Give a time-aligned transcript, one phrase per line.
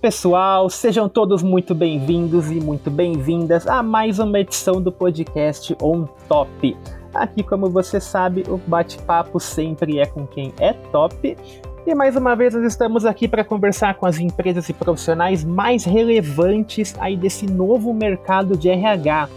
[0.00, 6.06] Pessoal, sejam todos muito bem-vindos e muito bem-vindas a mais uma edição do podcast On
[6.26, 6.74] Top.
[7.12, 11.36] Aqui, como você sabe, o bate-papo sempre é com quem é top.
[11.86, 15.84] E mais uma vez nós estamos aqui para conversar com as empresas e profissionais mais
[15.84, 19.28] relevantes aí desse novo mercado de RH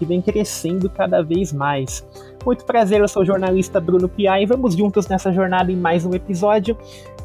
[0.00, 2.04] que vem crescendo cada vez mais.
[2.44, 6.04] Muito prazer, eu sou o jornalista Bruno Pia e vamos juntos nessa jornada em mais
[6.04, 6.76] um episódio.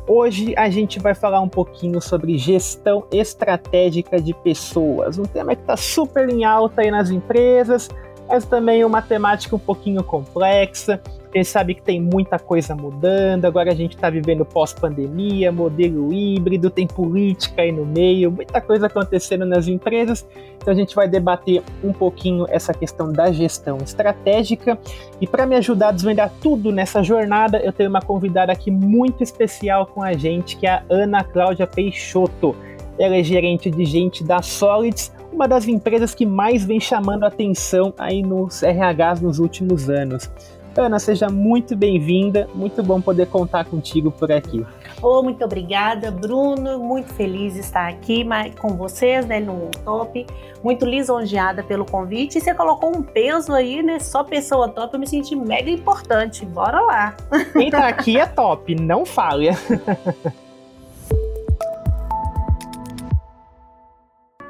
[0.05, 5.61] Hoje a gente vai falar um pouquinho sobre gestão estratégica de pessoas, um tema que
[5.61, 7.89] está super em alta aí nas empresas,
[8.27, 11.01] mas também uma temática um pouquinho complexa.
[11.33, 16.13] A gente sabe que tem muita coisa mudando, agora a gente está vivendo pós-pandemia, modelo
[16.13, 20.27] híbrido, tem política aí no meio, muita coisa acontecendo nas empresas.
[20.57, 24.77] Então a gente vai debater um pouquinho essa questão da gestão estratégica.
[25.19, 29.23] E para me ajudar a desvendar tudo nessa jornada, eu tenho uma convidada aqui muito
[29.23, 32.55] especial com a gente, que é a Ana Cláudia Peixoto.
[32.99, 37.91] Ela é gerente de gente da Solids, uma das empresas que mais vem chamando atenção
[37.97, 40.29] aí nos RHs nos últimos anos.
[40.75, 44.65] Ana, seja muito bem-vinda, muito bom poder contar contigo por aqui.
[45.01, 46.79] Oh, muito obrigada, Bruno.
[46.79, 48.25] Muito feliz de estar aqui
[48.57, 50.25] com vocês, né, no Top.
[50.63, 52.37] Muito lisonjeada pelo convite.
[52.37, 53.99] E você colocou um peso aí, né?
[53.99, 56.45] Só pessoa top, eu me senti mega importante.
[56.45, 57.15] Bora lá.
[57.53, 59.51] Quem tá aqui é top, não falha.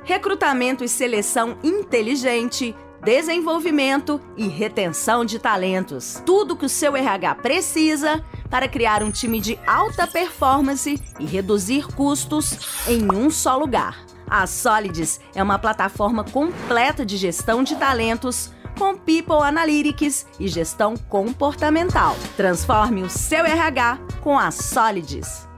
[0.03, 6.21] Recrutamento e seleção inteligente desenvolvimento e retenção de talentos.
[6.25, 11.87] Tudo que o seu RH precisa para criar um time de alta performance e reduzir
[11.87, 14.05] custos em um só lugar.
[14.29, 20.95] A Solids é uma plataforma completa de gestão de talentos com People Analytics e gestão
[20.97, 22.15] comportamental.
[22.35, 25.52] Transforme o seu RH com a Solids.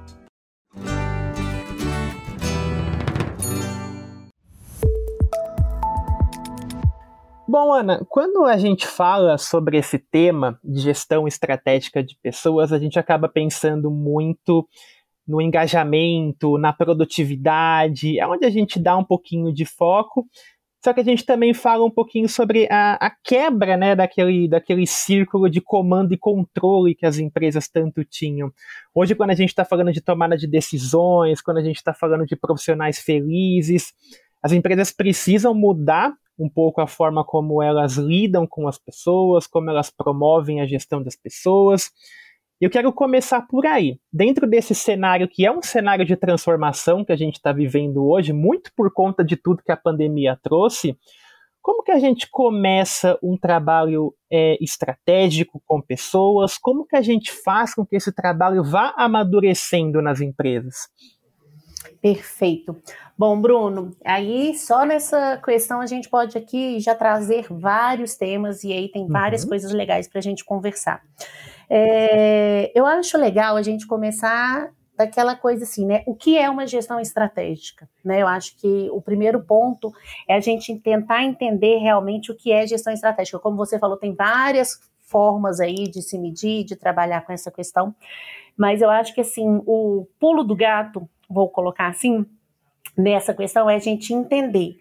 [7.57, 12.77] Bom, Ana, quando a gente fala sobre esse tema de gestão estratégica de pessoas, a
[12.77, 14.67] gente acaba pensando muito
[15.25, 20.27] no engajamento, na produtividade, é onde a gente dá um pouquinho de foco.
[20.83, 24.85] Só que a gente também fala um pouquinho sobre a, a quebra né, daquele, daquele
[24.85, 28.51] círculo de comando e controle que as empresas tanto tinham.
[28.93, 32.25] Hoje, quando a gente está falando de tomada de decisões, quando a gente está falando
[32.25, 33.93] de profissionais felizes,
[34.43, 39.69] as empresas precisam mudar um pouco a forma como elas lidam com as pessoas, como
[39.69, 41.91] elas promovem a gestão das pessoas.
[42.59, 43.99] Eu quero começar por aí.
[44.11, 48.31] Dentro desse cenário, que é um cenário de transformação que a gente está vivendo hoje,
[48.31, 50.97] muito por conta de tudo que a pandemia trouxe,
[51.65, 56.59] como que a gente começa um trabalho é, estratégico com pessoas?
[56.59, 60.87] Como que a gente faz com que esse trabalho vá amadurecendo nas empresas?
[62.01, 62.75] Perfeito.
[63.17, 68.73] Bom, Bruno, aí só nessa questão a gente pode aqui já trazer vários temas e
[68.73, 69.49] aí tem várias uhum.
[69.49, 71.01] coisas legais para a gente conversar.
[71.69, 76.03] É, eu acho legal a gente começar daquela coisa assim, né?
[76.05, 77.87] O que é uma gestão estratégica?
[78.03, 78.21] Né?
[78.21, 79.91] Eu acho que o primeiro ponto
[80.27, 83.39] é a gente tentar entender realmente o que é gestão estratégica.
[83.39, 87.95] Como você falou, tem várias formas aí de se medir, de trabalhar com essa questão,
[88.57, 92.25] mas eu acho que assim, o pulo do gato vou colocar assim,
[92.97, 94.79] nessa questão é a gente entender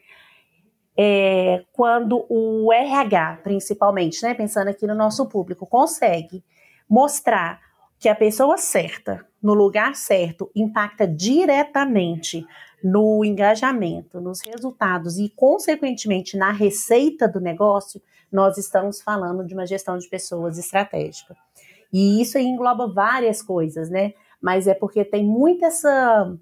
[0.96, 6.44] é, quando o RH, principalmente, né, pensando aqui no nosso público, consegue
[6.88, 7.60] mostrar
[7.98, 12.46] que a pessoa certa, no lugar certo, impacta diretamente
[12.82, 18.00] no engajamento, nos resultados e, consequentemente, na receita do negócio,
[18.30, 21.34] nós estamos falando de uma gestão de pessoas estratégica.
[21.92, 24.12] E isso engloba várias coisas, né?
[24.44, 26.36] Mas é porque tem muito essa,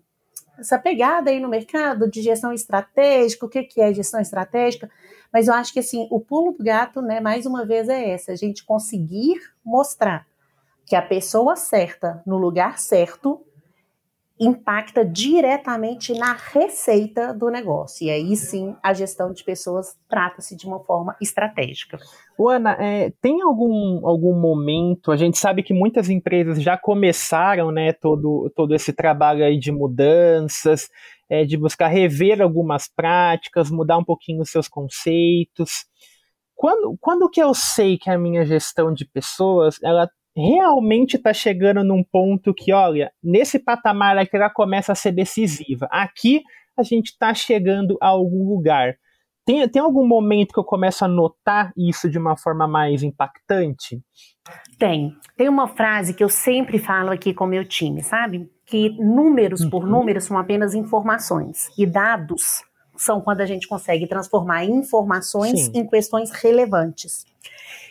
[0.59, 4.91] essa pegada aí no mercado de gestão estratégica, o que, que é gestão estratégica,
[5.33, 8.33] mas eu acho que assim, o pulo do gato, né, mais uma vez é essa,
[8.33, 10.27] a gente conseguir mostrar
[10.85, 13.47] que a pessoa certa no lugar certo
[14.41, 18.07] impacta diretamente na receita do negócio.
[18.07, 21.99] E aí sim, a gestão de pessoas trata-se de uma forma estratégica.
[22.39, 27.93] Ana, é, tem algum, algum momento, a gente sabe que muitas empresas já começaram né,
[27.93, 30.89] todo, todo esse trabalho aí de mudanças,
[31.29, 35.87] é, de buscar rever algumas práticas, mudar um pouquinho os seus conceitos.
[36.55, 41.85] Quando, quando que eu sei que a minha gestão de pessoas ela realmente está chegando
[41.85, 45.87] num ponto que, olha, nesse patamar aqui ela começa a ser decisiva.
[45.91, 46.43] Aqui
[46.77, 48.97] a gente está chegando a algum lugar.
[49.45, 54.03] tem, tem algum momento que eu começo a notar isso de uma forma mais impactante?
[54.79, 55.15] Tem.
[55.37, 58.51] Tem uma frase que eu sempre falo aqui com o meu time, sabe?
[58.65, 59.91] Que números por uhum.
[59.91, 62.63] números são apenas informações e dados
[62.97, 65.73] são quando a gente consegue transformar informações Sim.
[65.75, 67.27] em questões relevantes.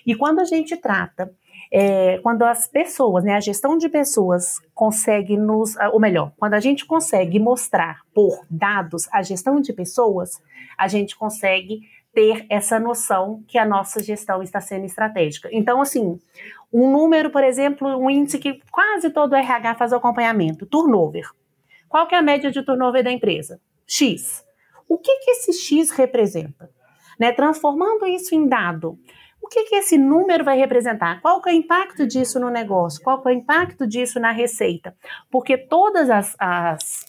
[0.05, 1.31] E quando a gente trata
[1.71, 6.59] é, quando as pessoas, né, a gestão de pessoas consegue nos, ou melhor, quando a
[6.59, 10.41] gente consegue mostrar por dados a gestão de pessoas,
[10.77, 11.81] a gente consegue
[12.13, 15.47] ter essa noção que a nossa gestão está sendo estratégica.
[15.51, 16.19] Então, assim,
[16.73, 21.29] um número, por exemplo, um índice que quase todo RH faz acompanhamento, turnover.
[21.87, 23.61] Qual que é a média de turnover da empresa?
[23.87, 24.45] X.
[24.89, 26.69] O que, que esse X representa?
[27.17, 28.97] Né, transformando isso em dado,
[29.51, 31.21] que, que esse número vai representar?
[31.21, 33.01] Qual é o impacto disso no negócio?
[33.03, 34.95] Qual é o impacto disso na receita?
[35.29, 37.05] Porque todas as, as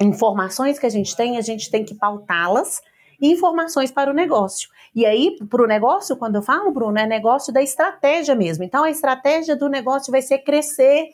[0.00, 2.80] informações que a gente tem, a gente tem que pautá-las
[3.20, 4.70] informações para o negócio.
[4.94, 8.64] E aí, para o negócio, quando eu falo, Bruno, é negócio da estratégia mesmo.
[8.64, 11.08] Então, a estratégia do negócio vai ser crescer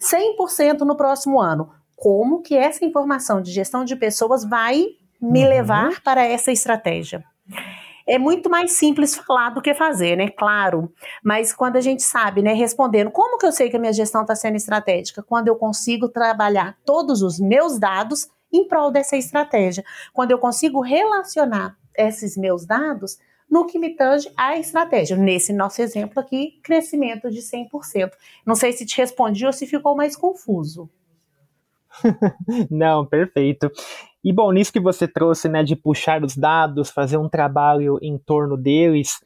[0.00, 1.70] 100% no próximo ano.
[1.94, 4.86] Como que essa informação de gestão de pessoas vai
[5.20, 5.48] me uhum.
[5.48, 7.24] levar para essa estratégia?
[8.08, 10.28] É muito mais simples falar do que fazer, né?
[10.30, 10.92] Claro.
[11.22, 14.22] Mas quando a gente sabe, né, respondendo, como que eu sei que a minha gestão
[14.22, 15.22] está sendo estratégica?
[15.22, 19.84] Quando eu consigo trabalhar todos os meus dados em prol dessa estratégia.
[20.12, 23.18] Quando eu consigo relacionar esses meus dados
[23.50, 25.16] no que me tange a estratégia.
[25.16, 28.12] Nesse nosso exemplo aqui, crescimento de 100%.
[28.44, 30.88] Não sei se te respondi ou se ficou mais confuso.
[32.70, 33.70] Não, perfeito.
[34.24, 38.18] E bom, nisso que você trouxe, né, de puxar os dados, fazer um trabalho em
[38.18, 39.18] torno deles,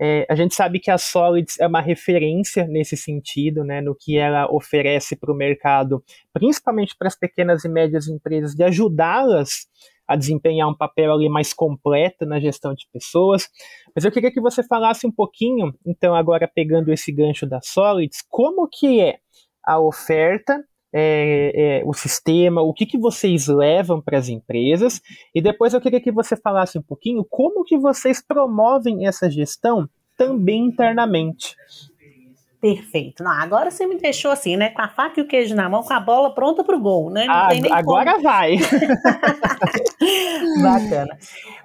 [0.00, 4.18] é, a gente sabe que a Solids é uma referência nesse sentido, né, no que
[4.18, 6.02] ela oferece para o mercado,
[6.32, 9.68] principalmente para as pequenas e médias empresas, de ajudá-las
[10.08, 13.48] a desempenhar um papel ali mais completo na gestão de pessoas.
[13.94, 18.24] Mas eu queria que você falasse um pouquinho, então agora pegando esse gancho da Solids,
[18.28, 19.18] como que é
[19.64, 20.62] a oferta
[20.92, 25.00] é, é, o sistema, o que, que vocês levam para as empresas,
[25.34, 29.88] e depois eu queria que você falasse um pouquinho como que vocês promovem essa gestão
[30.16, 31.56] também internamente.
[32.60, 33.24] Perfeito.
[33.24, 34.68] Não, agora você me deixou assim, né?
[34.68, 37.10] Com a faca e o queijo na mão, com a bola pronta para o gol,
[37.10, 37.26] né?
[37.28, 38.22] Ah, agora como.
[38.22, 38.54] vai.
[40.62, 41.18] Bacana.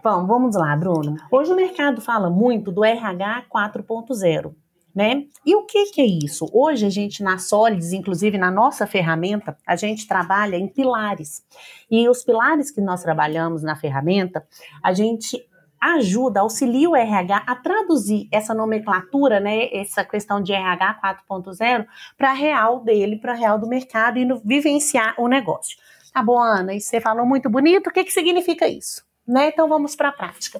[0.03, 1.15] Bom, vamos lá, Bruno.
[1.29, 4.55] Hoje o mercado fala muito do RH 4.0
[4.97, 5.27] né?
[5.45, 6.49] E o que, que é isso?
[6.51, 11.45] Hoje a gente na Solids, inclusive na nossa ferramenta, a gente trabalha em pilares.
[11.89, 14.43] E os pilares que nós trabalhamos na ferramenta,
[14.83, 15.39] a gente
[15.79, 21.85] ajuda, auxilia o RH a traduzir essa nomenclatura, né, essa questão de RH 4.0
[22.17, 25.77] para a real dele, para a real do mercado e no, vivenciar o negócio.
[26.11, 26.73] Tá bom, Ana?
[26.73, 29.05] E você falou muito bonito, o que, que significa isso?
[29.27, 29.49] Né?
[29.49, 30.59] Então vamos para a prática.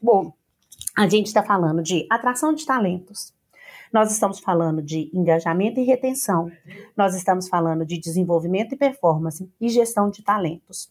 [0.00, 0.32] Bom,
[0.96, 3.34] a gente está falando de atração de talentos,
[3.92, 6.50] nós estamos falando de engajamento e retenção,
[6.96, 10.90] nós estamos falando de desenvolvimento e performance e gestão de talentos.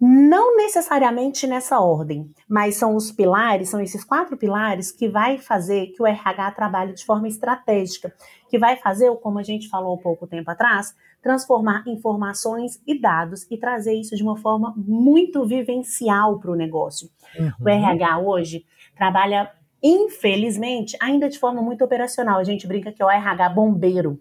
[0.00, 5.88] Não necessariamente nessa ordem, mas são os pilares, são esses quatro pilares que vai fazer
[5.88, 8.14] que o RH trabalhe de forma estratégica,
[8.48, 13.44] que vai fazer, como a gente falou há pouco tempo atrás, transformar informações e dados
[13.50, 17.10] e trazer isso de uma forma muito vivencial para o negócio.
[17.36, 17.50] Uhum.
[17.60, 18.64] O RH hoje
[18.96, 19.50] trabalha
[19.82, 22.38] infelizmente, ainda de forma muito operacional.
[22.38, 24.20] A gente brinca que é o RH bombeiro.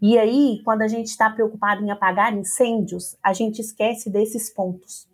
[0.00, 5.08] E aí, quando a gente está preocupado em apagar incêndios, a gente esquece desses pontos.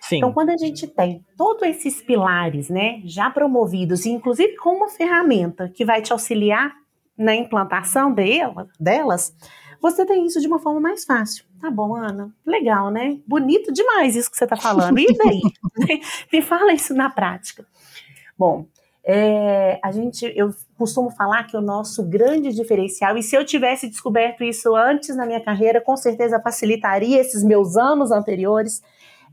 [0.00, 0.18] Sim.
[0.18, 4.88] Então, quando a gente tem todos esses pilares, né, já promovidos, e inclusive com uma
[4.88, 6.74] ferramenta que vai te auxiliar
[7.16, 9.34] na implantação dela, delas,
[9.80, 11.44] você tem isso de uma forma mais fácil.
[11.60, 12.30] Tá bom, Ana?
[12.44, 13.18] Legal, né?
[13.26, 14.98] Bonito demais isso que você está falando.
[14.98, 15.40] E daí?
[16.32, 17.66] Me fala isso na prática.
[18.38, 18.66] Bom,
[19.08, 23.88] é, a gente, eu costumo falar que o nosso grande diferencial, e se eu tivesse
[23.88, 28.82] descoberto isso antes na minha carreira, com certeza facilitaria esses meus anos anteriores,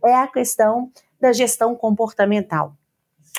[0.06, 2.76] é a questão da gestão comportamental.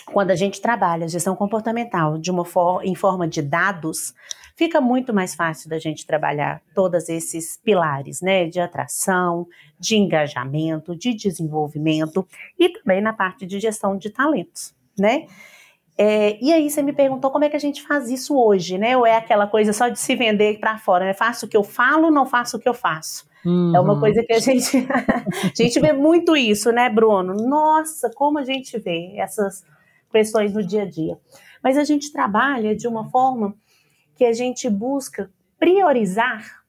[0.07, 4.13] Quando a gente trabalha a gestão comportamental de uma for em forma de dados,
[4.57, 9.47] fica muito mais fácil da gente trabalhar todos esses pilares, né, de atração,
[9.79, 12.27] de engajamento, de desenvolvimento
[12.59, 15.27] e também na parte de gestão de talentos, né?
[15.97, 18.97] É, e aí você me perguntou como é que a gente faz isso hoje, né?
[18.97, 21.15] Ou é aquela coisa só de se vender para fora, né?
[21.15, 23.27] Faço o que eu falo, não faço o que eu faço.
[23.45, 23.77] Uhum.
[23.77, 24.01] É uma uhum.
[24.01, 27.35] coisa que a gente, a gente vê muito isso, né, Bruno?
[27.35, 29.65] Nossa, como a gente vê essas
[30.11, 31.19] questões no dia a dia.
[31.63, 33.55] Mas a gente trabalha de uma forma
[34.17, 36.63] que a gente busca priorizar.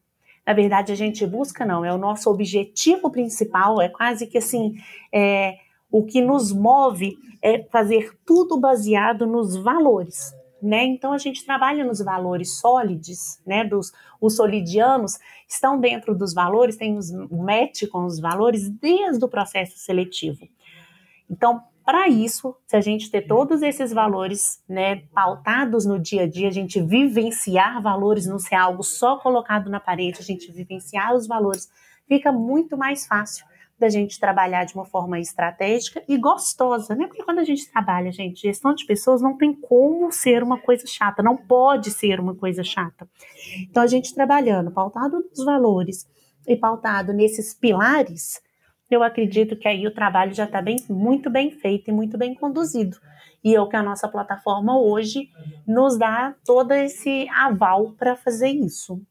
[0.46, 4.76] Na verdade, a gente busca não, é o nosso objetivo principal, é quase que assim,
[5.12, 5.58] é,
[5.96, 10.36] o que nos move é fazer tudo baseado nos valores.
[10.62, 10.84] Né?
[10.84, 13.64] Então a gente trabalha nos valores sólidos, né?
[13.64, 19.30] Dos os solidianos estão dentro dos valores, tem os match com os valores desde o
[19.30, 20.46] processo seletivo.
[21.30, 26.28] Então, para isso, se a gente ter todos esses valores né, pautados no dia a
[26.28, 31.14] dia, a gente vivenciar valores, não ser algo só colocado na parede, a gente vivenciar
[31.14, 31.70] os valores,
[32.08, 33.46] fica muito mais fácil
[33.78, 37.08] da gente trabalhar de uma forma estratégica e gostosa, né?
[37.08, 40.86] Porque quando a gente trabalha, gente, gestão de pessoas não tem como ser uma coisa
[40.88, 43.08] chata, não pode ser uma coisa chata.
[43.70, 46.08] Então, a gente trabalhando pautado nos valores
[46.48, 48.42] e pautado nesses pilares,
[48.90, 52.34] eu acredito que aí o trabalho já está bem, muito bem feito e muito bem
[52.34, 52.98] conduzido.
[53.44, 55.30] E é o que a nossa plataforma hoje
[55.68, 59.02] nos dá todo esse aval para fazer isso.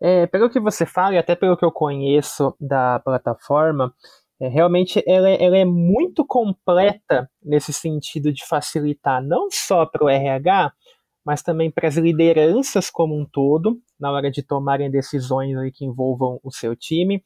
[0.00, 3.94] É, pelo que você fala e até pelo que eu conheço da plataforma,
[4.40, 10.04] é, realmente ela, é, ela, é muito completa nesse sentido de facilitar não só para
[10.04, 10.72] o RH,
[11.24, 16.38] mas também para as lideranças como um todo, na hora de tomarem decisões que envolvam
[16.44, 17.22] o seu time.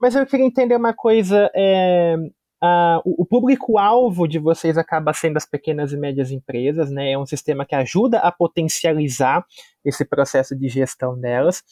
[0.00, 2.16] Mas eu queria entender uma coisa: é,
[2.62, 7.12] a, o, público-alvo de vocês acaba sendo as pequenas e médias empresas, né?
[7.12, 9.44] É um sistema que ajuda a potencializar
[9.84, 11.62] esse processo de gestão delas.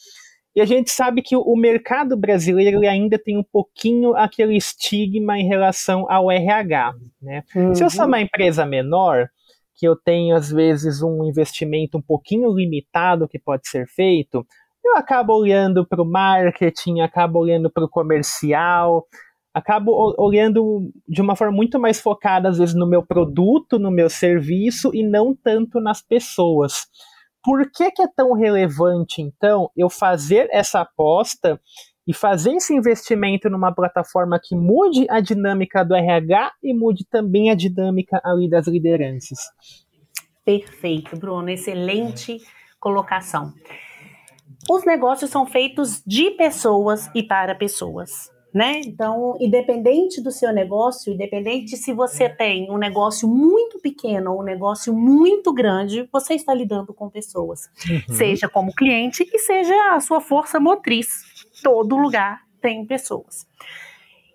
[0.55, 5.47] E a gente sabe que o mercado brasileiro ainda tem um pouquinho aquele estigma em
[5.47, 6.93] relação ao RH.
[7.21, 7.43] Né?
[7.55, 7.73] Uhum.
[7.73, 9.29] Se eu sou uma empresa menor,
[9.75, 14.45] que eu tenho às vezes um investimento um pouquinho limitado que pode ser feito,
[14.85, 19.07] eu acabo olhando para o marketing, acabo olhando para o comercial,
[19.53, 24.09] acabo olhando de uma forma muito mais focada, às vezes, no meu produto, no meu
[24.09, 26.87] serviço e não tanto nas pessoas.
[27.43, 31.59] Por que, que é tão relevante, então, eu fazer essa aposta
[32.07, 37.49] e fazer esse investimento numa plataforma que mude a dinâmica do RH e mude também
[37.49, 39.39] a dinâmica ali das lideranças?
[40.45, 42.37] Perfeito, Bruno, excelente
[42.79, 43.53] colocação.
[44.69, 48.81] Os negócios são feitos de pessoas e para pessoas né?
[48.85, 54.43] Então, independente do seu negócio, independente se você tem um negócio muito pequeno ou um
[54.43, 58.15] negócio muito grande, você está lidando com pessoas, uhum.
[58.15, 61.23] seja como cliente e seja a sua força motriz.
[61.63, 63.47] Todo lugar tem pessoas.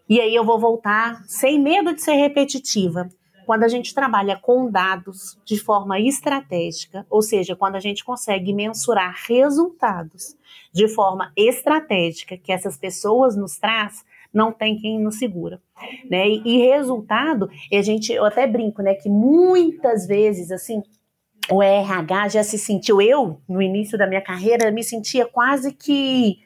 [0.09, 3.09] E aí eu vou voltar sem medo de ser repetitiva.
[3.49, 8.53] Quando a gente trabalha com dados de forma estratégica, ou seja, quando a gente consegue
[8.53, 10.37] mensurar resultados
[10.71, 15.63] de forma estratégica que essas pessoas nos traz, não tem quem nos segura,
[16.11, 16.29] né?
[16.29, 20.83] E, e resultado, a gente, eu até brinco, né, que muitas vezes assim
[21.51, 26.41] o RH já se sentiu eu no início da minha carreira me sentia quase que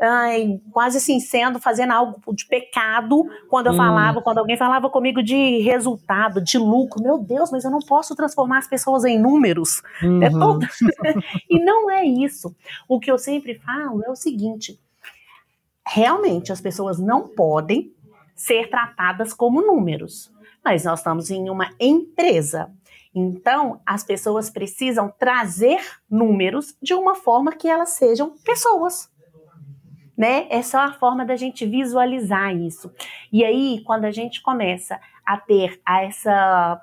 [0.00, 3.76] Ai, quase assim, sendo, fazendo algo de pecado quando eu hum.
[3.76, 7.02] falava, quando alguém falava comigo de resultado, de lucro.
[7.02, 9.82] Meu Deus, mas eu não posso transformar as pessoas em números.
[10.02, 10.22] É uhum.
[10.22, 10.66] É todo...
[11.50, 12.56] e não é isso.
[12.88, 14.80] O que eu sempre falo é o seguinte:
[15.86, 17.92] realmente as pessoas não podem
[18.34, 20.32] ser tratadas como números,
[20.64, 22.70] mas nós estamos em uma empresa.
[23.14, 29.10] Então, as pessoas precisam trazer números de uma forma que elas sejam pessoas.
[30.20, 30.46] Né?
[30.50, 32.92] É a forma da gente visualizar isso.
[33.32, 36.78] E aí, quando a gente começa a ter essa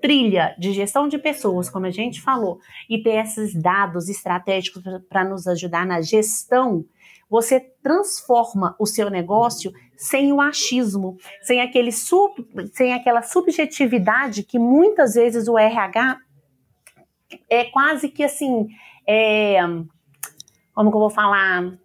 [0.00, 5.24] trilha de gestão de pessoas, como a gente falou, e ter esses dados estratégicos para
[5.24, 6.84] nos ajudar na gestão
[7.30, 14.58] você transforma o seu negócio sem o achismo, sem, aquele sub, sem aquela subjetividade que
[14.58, 16.18] muitas vezes o RH
[17.50, 18.68] é quase que assim,
[19.06, 19.60] é,
[20.74, 21.78] como que eu vou falar,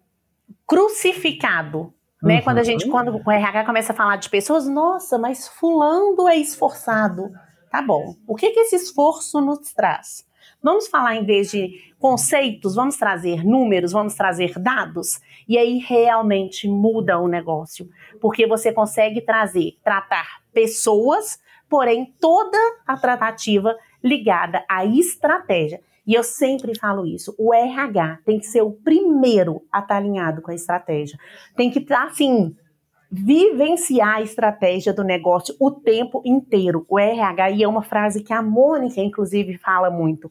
[0.66, 1.92] crucificado.
[2.22, 2.36] Né?
[2.36, 2.42] Uhum.
[2.42, 6.36] Quando a gente, quando o RH começa a falar de pessoas, nossa, mas fulano é
[6.36, 7.30] esforçado.
[7.70, 8.14] Tá bom.
[8.26, 10.26] O que, que esse esforço nos traz?
[10.62, 16.66] Vamos falar, em vez de conceitos, vamos trazer números, vamos trazer dados, e aí realmente
[16.68, 17.88] muda o negócio,
[18.20, 25.82] porque você consegue trazer, tratar pessoas, porém toda a tratativa ligada à estratégia.
[26.06, 30.42] E eu sempre falo isso: o RH tem que ser o primeiro a estar alinhado
[30.42, 31.18] com a estratégia.
[31.56, 32.54] Tem que estar assim,
[33.10, 36.84] vivenciar a estratégia do negócio o tempo inteiro.
[36.88, 40.30] O RH, e é uma frase que a Mônica, inclusive, fala muito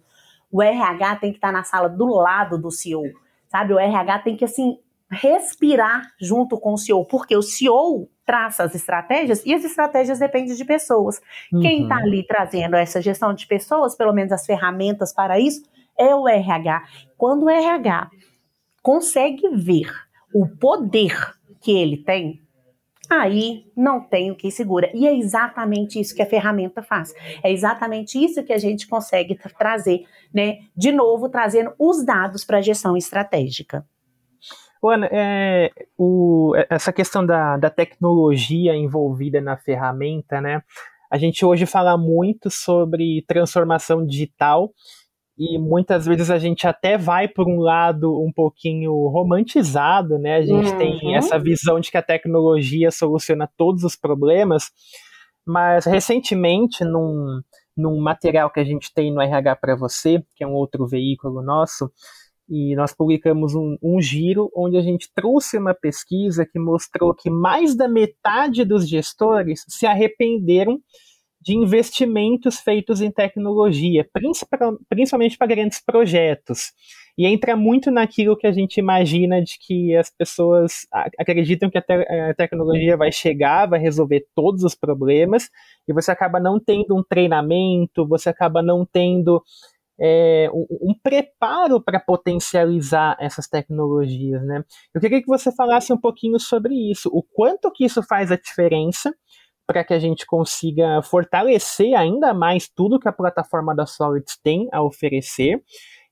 [0.53, 3.05] o RH tem que estar na sala do lado do CEO,
[3.49, 3.73] sabe?
[3.73, 4.77] O RH tem que, assim,
[5.09, 10.55] respirar junto com o CEO, porque o CEO traça as estratégias e as estratégias dependem
[10.55, 11.21] de pessoas.
[11.51, 11.61] Uhum.
[11.61, 15.63] Quem está ali trazendo essa gestão de pessoas, pelo menos as ferramentas para isso,
[15.97, 16.83] é o RH.
[17.17, 18.09] Quando o RH
[18.81, 19.91] consegue ver
[20.33, 21.15] o poder
[21.61, 22.41] que ele tem,
[23.09, 24.89] aí não tem o que segura.
[24.93, 27.13] E é exatamente isso que a ferramenta faz.
[27.43, 30.59] É exatamente isso que a gente consegue trazer, né?
[30.75, 33.85] De novo, trazendo os dados para a gestão estratégica.
[34.89, 40.61] Ana, é, o, essa questão da, da tecnologia envolvida na ferramenta, né?
[41.11, 44.71] A gente hoje fala muito sobre transformação digital
[45.37, 50.35] e muitas vezes a gente até vai por um lado um pouquinho romantizado, né?
[50.37, 50.77] A gente uhum.
[50.77, 54.71] tem essa visão de que a tecnologia soluciona todos os problemas,
[55.45, 57.41] mas recentemente num,
[57.75, 61.41] num material que a gente tem no RH para você, que é um outro veículo
[61.41, 61.91] nosso,
[62.50, 67.29] e nós publicamos um, um, giro onde a gente trouxe uma pesquisa que mostrou que
[67.29, 70.79] mais da metade dos gestores se arrependeram
[71.43, 74.07] de investimentos feitos em tecnologia,
[74.89, 76.71] principalmente para grandes projetos.
[77.17, 80.88] E entra muito naquilo que a gente imagina de que as pessoas
[81.19, 85.50] acreditam que a, te a tecnologia vai chegar, vai resolver todos os problemas,
[85.88, 89.43] e você acaba não tendo um treinamento, você acaba não tendo
[90.00, 94.63] é, um, preparo para potencializar essas tecnologias, né?
[94.93, 98.35] Eu queria que você falasse um pouquinho sobre isso, o quanto que isso faz a
[98.35, 99.13] diferença
[99.65, 104.67] para que a gente consiga fortalecer ainda mais tudo que a plataforma da Solids tem
[104.71, 105.63] a oferecer.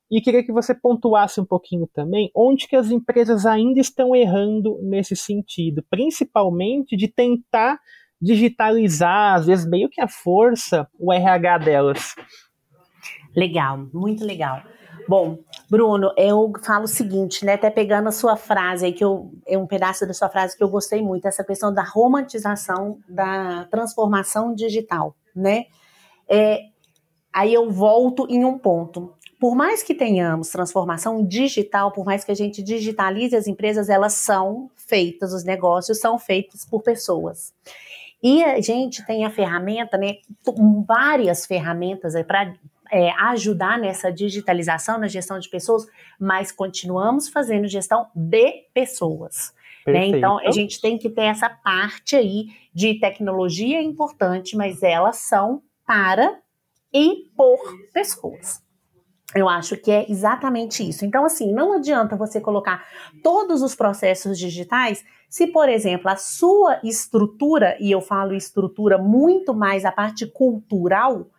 [0.10, 4.78] E queria que você pontuasse um pouquinho também onde que as empresas ainda estão errando
[4.84, 7.80] nesse sentido, principalmente de tentar
[8.22, 12.16] digitalizar, às vezes meio que a força, o RH delas.
[13.36, 14.62] Legal, muito legal.
[15.08, 17.54] Bom, Bruno, eu falo o seguinte, né?
[17.54, 20.64] Até pegando a sua frase aí, que eu, é um pedaço da sua frase que
[20.64, 25.66] eu gostei muito, essa questão da romantização da transformação digital, né?
[26.30, 26.62] É,
[27.34, 29.14] aí eu volto em um ponto.
[29.40, 34.14] Por mais que tenhamos transformação digital, por mais que a gente digitalize as empresas, elas
[34.14, 37.54] são feitas, os negócios são feitos por pessoas.
[38.22, 40.18] E a gente tem a ferramenta, né?
[40.86, 42.54] Várias ferramentas para
[42.92, 45.88] é, ajudar nessa digitalização, na gestão de pessoas,
[46.20, 49.54] mas continuamos fazendo gestão de pessoas.
[49.88, 50.08] Né?
[50.08, 55.64] Então, a gente tem que ter essa parte aí de tecnologia importante, mas elas são
[55.86, 56.40] para
[56.94, 57.60] e por
[57.94, 58.62] pessoas.
[59.34, 61.06] Eu acho que é exatamente isso.
[61.06, 62.86] Então, assim, não adianta você colocar
[63.24, 69.54] todos os processos digitais se, por exemplo, a sua estrutura, e eu falo estrutura muito
[69.54, 71.30] mais a parte cultural,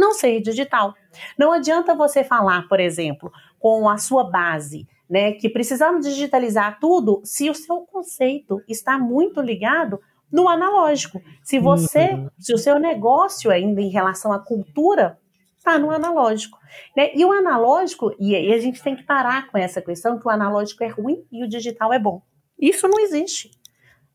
[0.00, 0.94] não ser digital.
[1.38, 7.20] Não adianta você falar, por exemplo, com a sua base, né, que precisamos digitalizar tudo,
[7.24, 10.00] se o seu conceito está muito ligado
[10.32, 11.20] no analógico.
[11.42, 12.28] Se você, uhum.
[12.38, 15.18] se o seu negócio ainda em relação à cultura
[15.58, 16.58] está no analógico.
[16.96, 17.10] Né?
[17.14, 20.30] E o analógico, e, e a gente tem que parar com essa questão que o
[20.30, 22.22] analógico é ruim e o digital é bom.
[22.58, 23.50] Isso não existe.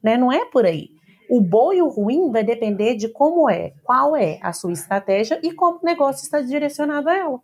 [0.02, 0.18] Né?
[0.18, 0.95] Não é por aí.
[1.30, 5.40] O bom e o ruim vai depender de como é, qual é a sua estratégia
[5.44, 7.40] e como o negócio está direcionado a ela.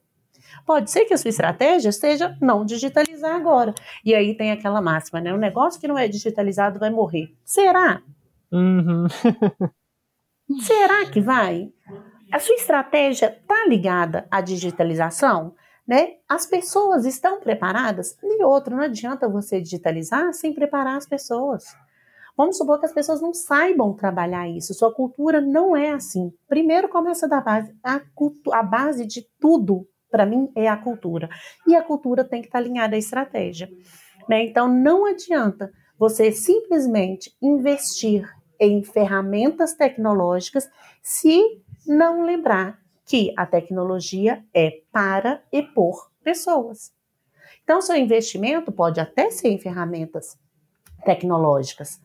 [0.66, 3.74] Pode ser que a sua estratégia seja não digitalizar agora.
[4.04, 5.34] E aí tem aquela máxima, né?
[5.34, 7.34] O negócio que não é digitalizado vai morrer.
[7.44, 8.02] Será?
[8.52, 9.08] Uhum.
[10.62, 11.72] Será que vai?
[12.32, 15.56] A sua estratégia está ligada à digitalização?
[15.88, 16.16] Né?
[16.30, 18.18] As pessoas estão preparadas?
[18.22, 21.76] E outro, não adianta você digitalizar sem preparar as pessoas.
[22.42, 24.74] Vamos supor que as pessoas não saibam trabalhar isso.
[24.74, 26.34] Sua cultura não é assim.
[26.48, 27.72] Primeiro começa da base.
[27.84, 28.02] A,
[28.54, 31.30] a base de tudo, para mim, é a cultura.
[31.68, 33.70] E a cultura tem que estar tá alinhada à estratégia.
[34.28, 34.46] Né?
[34.46, 38.28] Então, não adianta você simplesmente investir
[38.60, 40.68] em ferramentas tecnológicas
[41.00, 41.40] se
[41.86, 46.92] não lembrar que a tecnologia é para e por pessoas.
[47.64, 50.40] Então, seu investimento pode até ser em ferramentas
[51.06, 52.02] tecnológicas,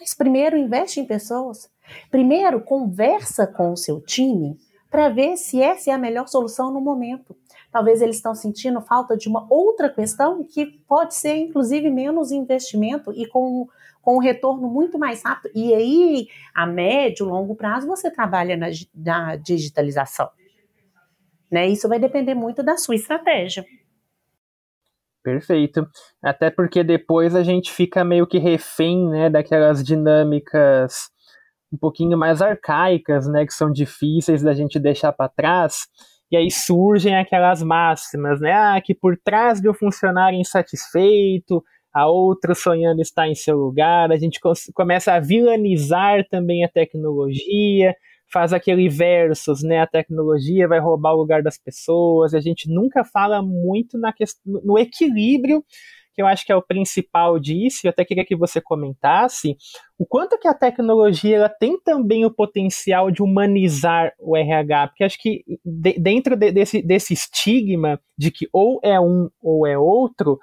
[0.00, 1.70] mas primeiro investe em pessoas.
[2.10, 4.58] Primeiro conversa com o seu time
[4.90, 7.36] para ver se essa é a melhor solução no momento.
[7.70, 13.12] Talvez eles estão sentindo falta de uma outra questão que pode ser, inclusive, menos investimento
[13.12, 13.68] e com,
[14.02, 15.52] com um retorno muito mais rápido.
[15.54, 20.28] E aí, a médio, longo prazo, você trabalha na, na digitalização.
[21.50, 21.68] Né?
[21.68, 23.64] Isso vai depender muito da sua estratégia.
[25.24, 25.86] Perfeito.
[26.22, 31.10] Até porque depois a gente fica meio que refém, né, daquelas dinâmicas
[31.72, 35.86] um pouquinho mais arcaicas, né, que são difíceis da gente deixar para trás.
[36.30, 41.62] E aí surgem aquelas máximas, né, ah, que por trás de um funcionário insatisfeito,
[41.94, 44.40] a outra sonhando estar em seu lugar, a gente
[44.74, 47.94] começa a vilanizar também a tecnologia,
[48.32, 49.80] faz aquele versus, né?
[49.80, 52.34] A tecnologia vai roubar o lugar das pessoas.
[52.34, 55.64] A gente nunca fala muito na questão, no equilíbrio
[56.14, 59.56] que eu acho que é o principal disso, eu até queria que você comentasse,
[59.98, 65.04] o quanto que a tecnologia ela tem também o potencial de humanizar o RH, porque
[65.04, 69.78] acho que de, dentro de, desse, desse estigma de que ou é um ou é
[69.78, 70.38] outro,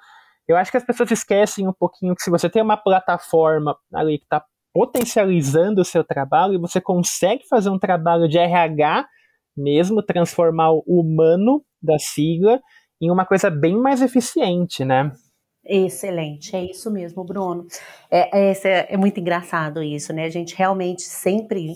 [0.46, 4.18] eu acho que as pessoas esquecem um pouquinho que se você tem uma plataforma ali
[4.18, 4.42] que está
[4.78, 9.08] potencializando o seu trabalho e você consegue fazer um trabalho de RH
[9.56, 12.60] mesmo, transformar o humano da sigla
[13.02, 15.10] em uma coisa bem mais eficiente, né?
[15.66, 17.66] Excelente, é isso mesmo, Bruno.
[18.08, 20.26] É, é, é, muito engraçado isso, né?
[20.26, 21.72] A gente realmente sempre,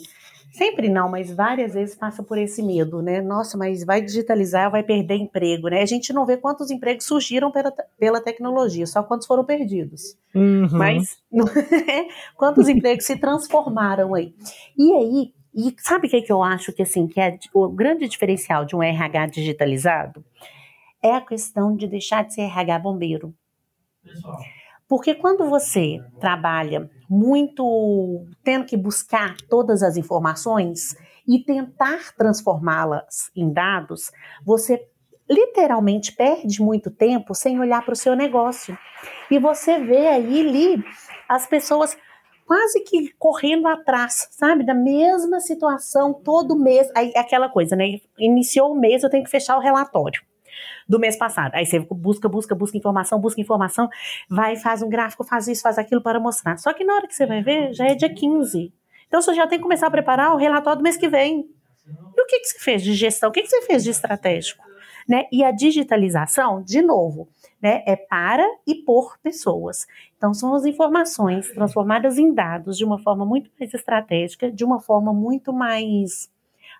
[0.52, 3.20] sempre não, mas várias vezes passa por esse medo, né?
[3.20, 5.80] Nossa, mas vai digitalizar, vai perder emprego, né?
[5.80, 10.16] A gente não vê quantos empregos surgiram pela, pela tecnologia, só quantos foram perdidos.
[10.34, 10.68] Uhum.
[10.70, 11.18] Mas
[12.36, 14.34] quantos empregos se transformaram aí?
[14.78, 17.68] E aí, e sabe o que, é que eu acho que assim que é o
[17.68, 20.24] grande diferencial de um RH digitalizado?
[21.02, 23.34] É a questão de deixar de ser RH bombeiro.
[24.92, 30.94] Porque quando você trabalha muito tendo que buscar todas as informações
[31.26, 34.12] e tentar transformá-las em dados,
[34.44, 34.86] você
[35.30, 38.76] literalmente perde muito tempo sem olhar para o seu negócio.
[39.30, 40.84] E você vê aí ali
[41.26, 41.96] as pessoas
[42.46, 44.62] quase que correndo atrás, sabe?
[44.62, 46.90] Da mesma situação todo mês.
[46.94, 47.98] Aí aquela coisa, né?
[48.18, 50.20] Iniciou o mês, eu tenho que fechar o relatório
[50.88, 51.54] do mês passado.
[51.54, 53.88] Aí você busca, busca, busca informação, busca informação,
[54.28, 56.56] vai, faz um gráfico, faz isso, faz aquilo para mostrar.
[56.58, 58.72] Só que na hora que você vai ver, já é dia 15.
[59.06, 61.48] Então você já tem que começar a preparar o relatório do mês que vem.
[62.16, 63.30] E o que, que você fez de gestão?
[63.30, 64.64] O que, que você fez de estratégico?
[65.08, 65.26] Né?
[65.32, 67.28] E a digitalização, de novo,
[67.60, 69.86] né, é para e por pessoas.
[70.16, 74.80] Então, são as informações transformadas em dados de uma forma muito mais estratégica, de uma
[74.80, 76.30] forma muito mais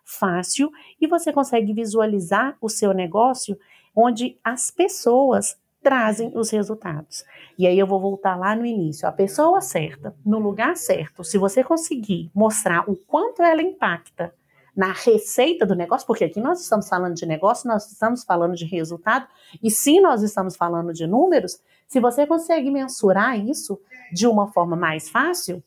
[0.04, 3.58] fácil, e você consegue visualizar o seu negócio
[3.94, 7.24] onde as pessoas trazem os resultados.
[7.58, 9.06] E aí eu vou voltar lá no início.
[9.08, 14.32] A pessoa certa, no lugar certo, se você conseguir mostrar o quanto ela impacta
[14.74, 18.64] na receita do negócio, porque aqui nós estamos falando de negócio, nós estamos falando de
[18.64, 19.26] resultado,
[19.62, 23.78] e sim, nós estamos falando de números, se você consegue mensurar isso
[24.14, 25.62] de uma forma mais fácil,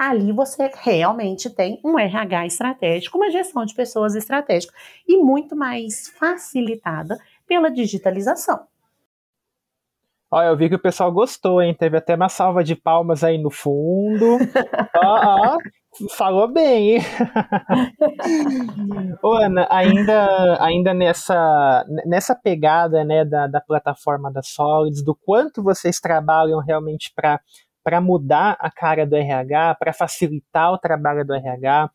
[0.00, 4.72] ali você realmente tem um RH estratégico, uma gestão de pessoas estratégica
[5.06, 8.66] e muito mais facilitada pela digitalização.
[10.30, 11.74] Olha, eu vi que o pessoal gostou, hein?
[11.74, 14.38] Teve até uma salva de palmas aí no fundo.
[16.16, 17.00] falou bem, hein?
[19.22, 25.62] Ô, Ana, ainda, ainda nessa, nessa pegada né, da, da plataforma da Solids, do quanto
[25.62, 27.38] vocês trabalham realmente para
[28.00, 31.90] mudar a cara do RH, para facilitar o trabalho do RH.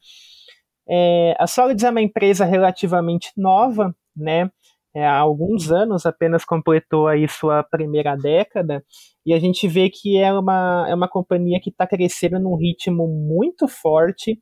[0.87, 4.49] É, a Solids é uma empresa relativamente nova, né?
[4.95, 8.83] é, há alguns anos apenas completou aí sua primeira década,
[9.25, 13.05] e a gente vê que é uma, é uma companhia que está crescendo num ritmo
[13.05, 14.39] muito forte.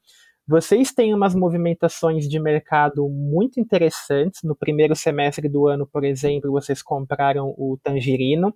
[0.48, 4.42] Vocês têm umas movimentações de mercado muito interessantes.
[4.44, 8.54] No primeiro semestre do ano, por exemplo, vocês compraram o Tangerino.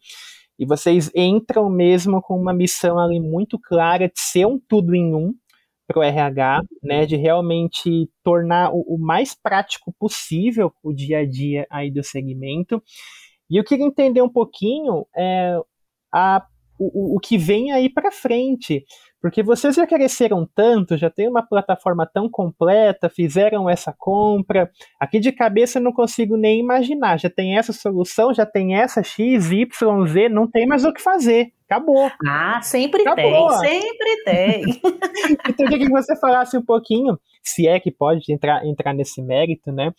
[0.59, 5.13] E vocês entram mesmo com uma missão ali muito clara de ser um tudo em
[5.13, 5.33] um,
[5.87, 11.25] para o RH, né, de realmente tornar o, o, mais prático possível o dia a
[11.25, 12.83] dia aí do segmento.
[13.49, 15.57] E eu queria entender um pouquinho é,
[16.13, 16.45] a,
[16.79, 18.85] o, o que vem aí para frente,
[19.21, 24.69] porque vocês já cresceram tanto, já tem uma plataforma tão completa, fizeram essa compra.
[24.99, 27.19] Aqui de cabeça eu não consigo nem imaginar.
[27.19, 31.01] Já tem essa solução, já tem essa X, Y, Z, não tem mais o que
[31.01, 31.51] fazer.
[31.69, 32.09] Acabou.
[32.25, 33.59] Ah, sempre Acabou.
[33.59, 34.81] tem, sempre tem.
[35.49, 39.21] então, eu queria que você falasse um pouquinho, se é que pode entrar, entrar nesse
[39.21, 39.91] mérito, né?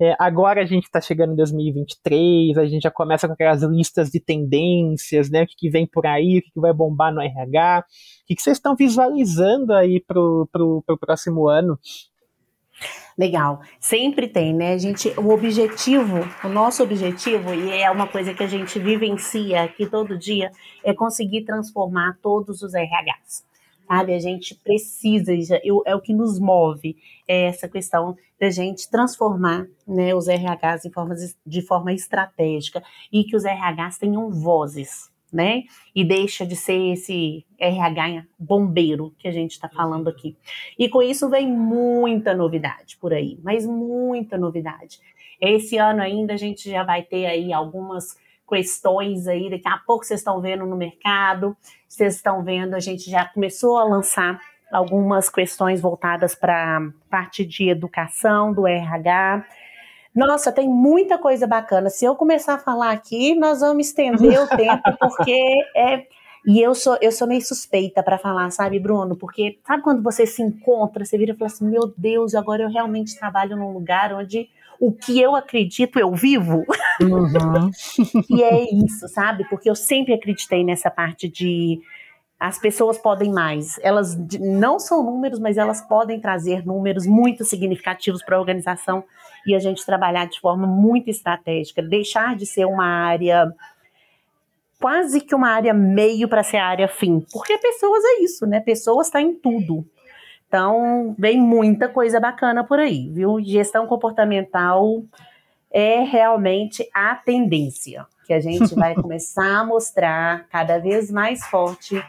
[0.00, 4.10] É, agora a gente está chegando em 2023, a gente já começa com aquelas listas
[4.10, 5.42] de tendências, né?
[5.42, 7.84] O que, que vem por aí, o que, que vai bombar no RH.
[7.84, 11.78] O que, que vocês estão visualizando aí para o pro, pro próximo ano?
[13.16, 13.60] Legal.
[13.78, 14.72] Sempre tem, né?
[14.72, 19.62] A gente, o objetivo, o nosso objetivo, e é uma coisa que a gente vivencia
[19.62, 20.50] aqui todo dia,
[20.82, 23.44] é conseguir transformar todos os RHs.
[23.86, 24.14] Sabe?
[24.14, 25.32] A gente precisa,
[25.84, 26.96] é o que nos move,
[27.28, 31.14] é essa questão da gente transformar né, os RHs de forma,
[31.46, 35.64] de forma estratégica e que os RHs tenham vozes, né?
[35.94, 40.36] E deixa de ser esse RH bombeiro que a gente está falando aqui.
[40.78, 44.98] E com isso vem muita novidade por aí, mas muita novidade.
[45.40, 48.16] Esse ano ainda a gente já vai ter aí algumas
[48.48, 51.56] questões aí, daqui a pouco vocês estão vendo no mercado,
[51.88, 54.38] vocês estão vendo, a gente já começou a lançar
[54.72, 59.44] algumas questões voltadas para parte de educação do RH,
[60.14, 61.90] Nossa, tem muita coisa bacana.
[61.90, 66.06] Se eu começar a falar aqui, nós vamos estender o tempo, porque é.
[66.46, 69.16] E eu sou, eu sou meio suspeita para falar, sabe, Bruno?
[69.16, 72.68] Porque sabe quando você se encontra, você vira e fala assim: meu Deus, agora eu
[72.68, 74.48] realmente trabalho num lugar onde
[74.80, 76.64] o que eu acredito eu vivo?
[77.00, 77.70] Uhum.
[78.30, 79.48] e é isso, sabe?
[79.48, 81.80] Porque eu sempre acreditei nessa parte de
[82.38, 83.78] as pessoas podem mais.
[83.82, 89.04] Elas não são números, mas elas podem trazer números muito significativos para a organização
[89.46, 93.52] e a gente trabalhar de forma muito estratégica, deixar de ser uma área
[94.80, 98.60] quase que uma área meio para ser a área fim, porque pessoas é isso, né?
[98.60, 99.86] Pessoas está em tudo.
[100.54, 103.42] Então, vem muita coisa bacana por aí, viu?
[103.42, 105.02] Gestão comportamental
[105.68, 112.00] é realmente a tendência que a gente vai começar a mostrar cada vez mais forte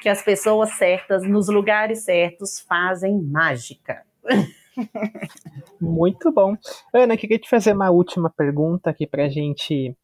[0.00, 4.00] que as pessoas certas, nos lugares certos, fazem mágica.
[5.78, 6.56] Muito bom.
[6.94, 9.94] Ana, queria te fazer uma última pergunta aqui para a gente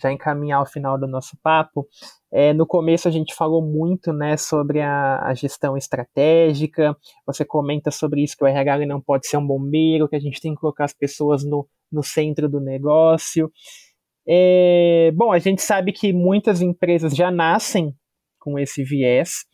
[0.00, 1.86] já encaminhar o final do nosso papo.
[2.32, 7.90] É, no começo a gente falou muito né, sobre a, a, gestão estratégica, você comenta
[7.90, 10.60] sobre isso, que o RH não pode ser um bombeiro, que a gente tem que
[10.60, 13.50] colocar as pessoas no, no centro do negócio.
[14.26, 17.94] É, bom, a gente sabe que muitas empresas já nascem
[18.38, 19.44] com esse viés,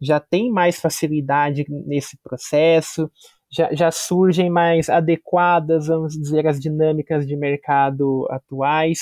[0.00, 3.10] já tem mais facilidade nesse processo,
[3.50, 8.98] já, já surgem mais adequadas, vamos dizer, as dinâmicas de mercado atuais.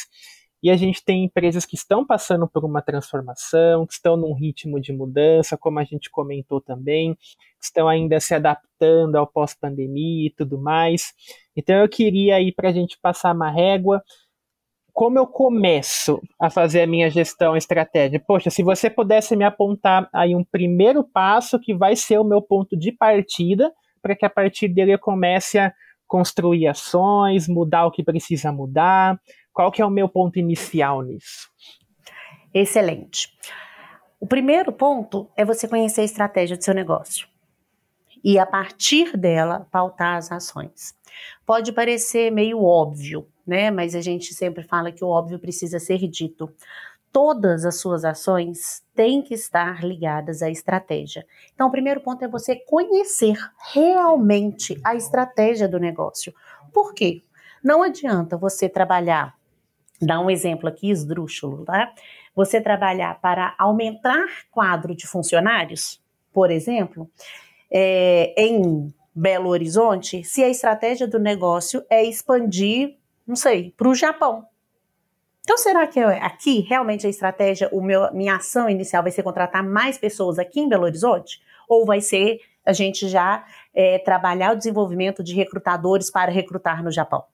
[0.63, 4.81] E a gente tem empresas que estão passando por uma transformação, que estão num ritmo
[4.81, 7.17] de mudança, como a gente comentou também,
[7.61, 11.13] estão ainda se adaptando ao pós-pandemia e tudo mais.
[11.57, 14.03] Então eu queria aí para a gente passar uma régua
[14.93, 18.23] como eu começo a fazer a minha gestão estratégica?
[18.27, 22.43] Poxa, se você pudesse me apontar aí um primeiro passo que vai ser o meu
[22.43, 23.73] ponto de partida,
[24.03, 25.73] para que a partir dele eu comece a
[26.07, 29.19] construir ações, mudar o que precisa mudar.
[29.53, 31.51] Qual que é o meu ponto inicial nisso?
[32.55, 33.29] Excelente.
[34.19, 37.27] O primeiro ponto é você conhecer a estratégia do seu negócio
[38.25, 40.95] e a partir dela pautar as ações.
[41.45, 43.71] Pode parecer meio óbvio, né?
[43.71, 46.51] Mas a gente sempre fala que o óbvio precisa ser dito.
[47.11, 51.27] Todas as suas ações têm que estar ligadas à estratégia.
[51.55, 53.37] Então, o primeiro ponto é você conhecer
[53.73, 56.33] realmente a estratégia do negócio.
[56.73, 57.23] Por quê?
[57.63, 59.37] Não adianta você trabalhar,
[60.05, 61.93] dar um exemplo aqui esdrúxulo, tá?
[62.35, 66.01] Você trabalhar para aumentar quadro de funcionários,
[66.33, 67.11] por exemplo,
[67.71, 73.95] é, em Belo Horizonte, se a estratégia do negócio é expandir não sei, para o
[73.95, 74.47] Japão.
[75.41, 79.65] Então, será que aqui realmente a estratégia, o meu, minha ação inicial vai ser contratar
[79.65, 81.41] mais pessoas aqui em Belo Horizonte?
[81.69, 86.93] Ou vai ser a gente já é, trabalhar o desenvolvimento de recrutadores para recrutar no
[86.93, 87.25] Japão?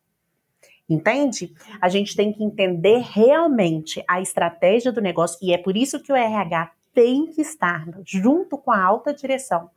[0.88, 1.52] Entende?
[1.80, 6.10] A gente tem que entender realmente a estratégia do negócio e é por isso que
[6.10, 9.70] o RH tem que estar junto com a alta direção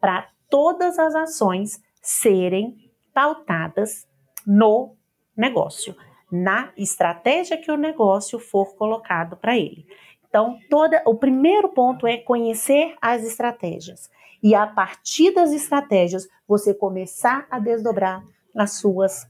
[0.00, 4.08] para todas as ações serem pautadas
[4.46, 4.96] no
[5.36, 5.94] negócio,
[6.32, 9.86] na estratégia que o negócio for colocado para ele.
[10.26, 14.10] Então, toda, o primeiro ponto é conhecer as estratégias.
[14.42, 18.24] E a partir das estratégias, você começar a desdobrar
[18.56, 19.28] as suas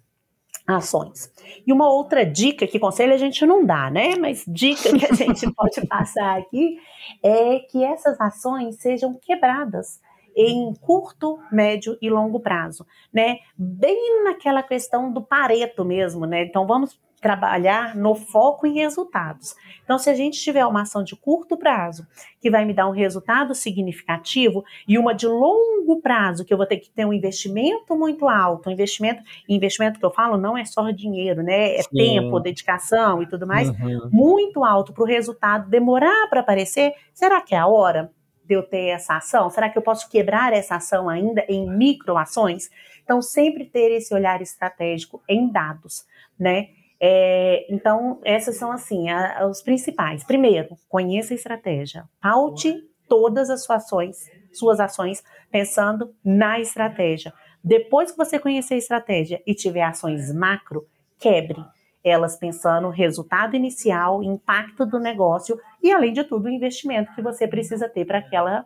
[0.76, 1.33] ações.
[1.66, 4.16] E uma outra dica, que conselho a gente não dá, né?
[4.16, 6.78] Mas dica que a gente pode passar aqui
[7.22, 10.00] é que essas ações sejam quebradas
[10.37, 13.38] em curto, médio e longo prazo, né?
[13.56, 16.44] Bem naquela questão do pareto mesmo, né?
[16.44, 19.54] Então vamos trabalhar no foco em resultados.
[19.85, 22.06] Então, se a gente tiver uma ação de curto prazo
[22.40, 26.66] que vai me dar um resultado significativo e uma de longo prazo que eu vou
[26.66, 30.64] ter que ter um investimento muito alto, um investimento, investimento que eu falo não é
[30.64, 31.76] só dinheiro, né?
[31.76, 31.96] É Sim.
[31.96, 34.09] tempo, dedicação e tudo mais, uhum.
[34.11, 36.94] muito alto para o resultado demorar para aparecer.
[37.12, 38.11] Será que é a hora?
[38.42, 39.48] de eu ter essa ação?
[39.48, 42.68] Será que eu posso quebrar essa ação ainda em microações?
[43.04, 46.04] Então, sempre ter esse olhar estratégico em dados,
[46.37, 46.70] né?
[47.00, 50.22] É, então, essas são assim a, os principais.
[50.24, 52.04] Primeiro, conheça a estratégia.
[52.20, 52.74] Paute
[53.08, 57.32] todas as suas ações, suas ações pensando na estratégia.
[57.64, 60.86] Depois que você conhecer a estratégia e tiver ações macro,
[61.18, 61.62] quebre
[62.02, 67.20] elas pensando no resultado inicial, impacto do negócio e, além de tudo, o investimento que
[67.20, 68.64] você precisa ter para aquela,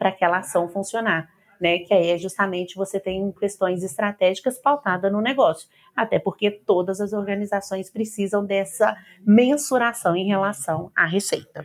[0.00, 1.28] aquela ação funcionar.
[1.60, 7.00] Né, que aí é justamente você tem questões estratégicas pautadas no negócio, até porque todas
[7.00, 11.64] as organizações precisam dessa mensuração em relação à receita.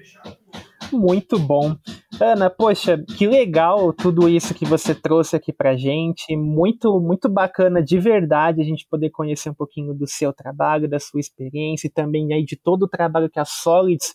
[0.91, 1.75] Muito bom.
[2.21, 6.35] Ana, poxa, que legal tudo isso que você trouxe aqui pra gente.
[6.37, 10.99] Muito, muito bacana de verdade a gente poder conhecer um pouquinho do seu trabalho, da
[10.99, 14.13] sua experiência e também aí de todo o trabalho que a Solids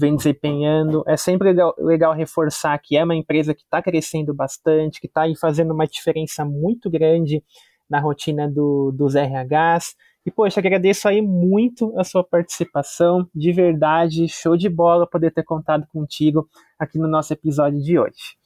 [0.00, 1.04] vem desempenhando.
[1.06, 5.24] É sempre legal, legal reforçar que é uma empresa que está crescendo bastante, que está
[5.38, 7.44] fazendo uma diferença muito grande
[7.88, 9.94] na rotina do, dos RHs.
[10.24, 15.42] E, poxa, agradeço aí muito a sua participação, de verdade, show de bola poder ter
[15.42, 18.39] contado contigo aqui no nosso episódio de hoje.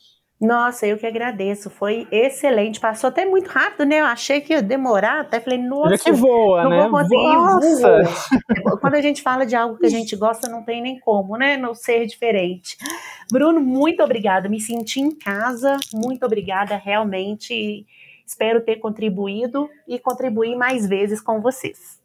[0.45, 4.01] Nossa, eu que agradeço, foi excelente, passou até muito rápido, né?
[4.01, 6.83] Eu achei que ia demorar, até falei, nossa, que voa, não né?
[6.83, 7.17] vou conseguir.
[7.17, 8.03] Nossa.
[8.79, 11.57] Quando a gente fala de algo que a gente gosta, não tem nem como, né?
[11.57, 12.77] Não ser diferente.
[13.33, 17.87] Bruno, muito obrigada, me senti em casa, muito obrigada, realmente.
[18.27, 22.04] Espero ter contribuído e contribuir mais vezes com vocês.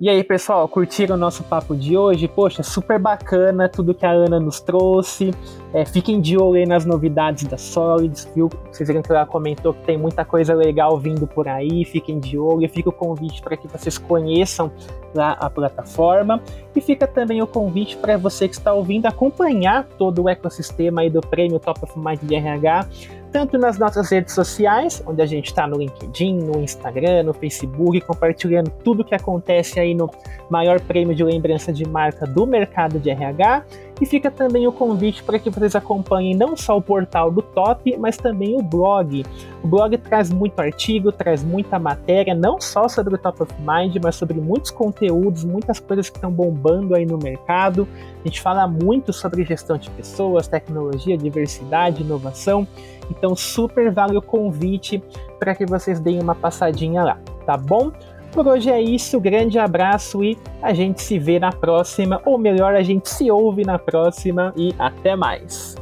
[0.00, 2.26] E aí, pessoal, curtiram o nosso papo de hoje?
[2.26, 5.30] Poxa, super bacana tudo que a Ana nos trouxe.
[5.72, 8.50] É, fiquem de olho aí nas novidades da Solids, viu?
[8.72, 11.84] Vocês viram que ela comentou que tem muita coisa legal vindo por aí.
[11.84, 12.68] Fiquem de olho.
[12.68, 14.72] Fica o convite para que vocês conheçam
[15.14, 16.42] lá a plataforma.
[16.74, 21.08] E fica também o convite para você que está ouvindo acompanhar todo o ecossistema aí
[21.08, 22.88] do Prêmio Top of Mind de RH
[23.34, 28.00] tanto nas nossas redes sociais, onde a gente está no LinkedIn, no Instagram, no Facebook,
[28.02, 30.08] compartilhando tudo que acontece aí no
[30.48, 33.64] maior prêmio de lembrança de marca do mercado de RH.
[34.00, 37.96] E fica também o convite para que vocês acompanhem não só o portal do Top,
[37.96, 39.24] mas também o blog.
[39.62, 43.96] O blog traz muito artigo, traz muita matéria, não só sobre o Top of Mind,
[44.02, 47.86] mas sobre muitos conteúdos, muitas coisas que estão bombando aí no mercado.
[48.24, 52.66] A gente fala muito sobre gestão de pessoas, tecnologia, diversidade, inovação.
[53.10, 55.02] Então, super vale o convite
[55.38, 57.92] para que vocês deem uma passadinha lá, tá bom?
[58.32, 62.74] Por hoje é isso, grande abraço e a gente se vê na próxima, ou melhor,
[62.74, 65.76] a gente se ouve na próxima e até mais.